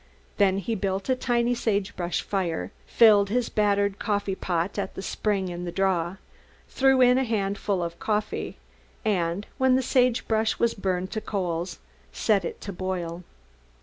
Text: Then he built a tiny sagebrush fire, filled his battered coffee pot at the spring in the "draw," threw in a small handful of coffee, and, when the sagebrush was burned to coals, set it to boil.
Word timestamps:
Then 0.37 0.57
he 0.57 0.73
built 0.73 1.09
a 1.09 1.15
tiny 1.15 1.53
sagebrush 1.53 2.23
fire, 2.23 2.71
filled 2.87 3.29
his 3.29 3.49
battered 3.49 3.99
coffee 3.99 4.33
pot 4.33 4.79
at 4.79 4.95
the 4.95 5.03
spring 5.03 5.49
in 5.49 5.63
the 5.63 5.71
"draw," 5.71 6.15
threw 6.67 7.01
in 7.01 7.19
a 7.19 7.23
small 7.25 7.37
handful 7.37 7.83
of 7.83 7.99
coffee, 7.99 8.57
and, 9.05 9.45
when 9.59 9.75
the 9.75 9.83
sagebrush 9.83 10.57
was 10.57 10.73
burned 10.73 11.11
to 11.11 11.21
coals, 11.21 11.77
set 12.11 12.43
it 12.43 12.59
to 12.61 12.73
boil. 12.73 13.21